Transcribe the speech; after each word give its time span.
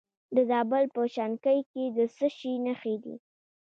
د 0.35 0.37
زابل 0.49 0.85
په 0.95 1.01
شنکۍ 1.15 1.59
کې 1.71 1.83
د 1.97 1.99
څه 2.15 2.27
شي 2.37 2.53
نښې 2.65 2.95
دي؟ 3.03 3.15